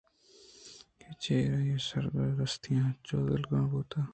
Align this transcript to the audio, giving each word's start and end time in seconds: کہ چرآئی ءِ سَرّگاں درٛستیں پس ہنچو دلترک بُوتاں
کہ 0.99 1.09
چرآئی 1.21 1.71
ءِ 1.81 1.85
سَرّگاں 1.87 2.31
درٛستیں 2.37 2.77
پس 2.79 2.85
ہنچو 2.85 3.17
دلترک 3.27 3.63
بُوتاں 3.71 4.05